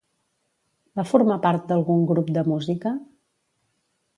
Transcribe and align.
Va 0.99 1.05
formar 1.09 1.37
part 1.45 1.67
d'algun 1.73 2.03
grup 2.13 2.33
de 2.39 2.45
música? 2.53 2.95